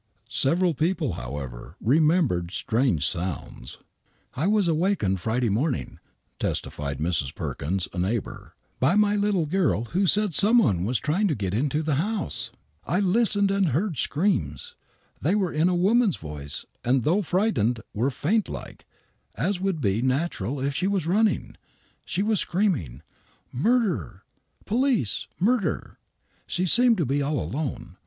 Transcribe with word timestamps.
Severrl 0.31 0.75
people, 0.75 1.13
however, 1.13 1.75
remembered 1.79 2.49
strange 2.49 3.05
sounds." 3.07 3.77
I 4.43 4.47
was 4.47 4.67
awakened 4.67 5.21
Friday 5.21 5.49
morning," 5.49 5.99
testified 6.39 6.97
Mrs. 6.97 7.35
Perkins, 7.35 7.87
a 7.93 7.99
neighbor," 7.99 8.55
by 8.79 8.95
my 8.95 9.15
little 9.15 9.45
girl, 9.45 9.83
who 9.93 10.07
said 10.07 10.33
some 10.33 10.57
one 10.57 10.85
was 10.85 10.97
trying 10.99 11.27
to 11.27 11.35
get 11.35 11.53
into 11.53 11.83
the 11.83 11.93
house. 12.01 12.51
I 12.83 12.99
listened 12.99 13.51
and 13.51 13.67
heard 13.67 13.99
screams. 13.99 14.73
They 15.21 15.35
were 15.35 15.53
in 15.53 15.69
a 15.69 15.75
woman's 15.75 16.17
voice,, 16.17 16.65
and 16.83 17.03
though 17.03 17.21
frightened, 17.21 17.81
were 17.93 18.09
faintlike, 18.09 18.87
as 19.35 19.61
would 19.61 19.81
be 19.81 20.01
natural 20.01 20.59
if 20.59 20.73
she 20.73 20.87
was 20.87 21.05
running. 21.05 21.57
She 22.07 22.23
was 22.23 22.39
screaming, 22.39 23.03
* 23.29 23.51
Murder 23.51 24.23
I 24.25 24.63
Police 24.65 25.27
I 25.39 25.43
Murder!' 25.43 25.99
She 26.47 26.65
seemed 26.65 26.97
to 26.97 27.05
be 27.05 27.21
all 27.21 27.39
alone. 27.39 27.97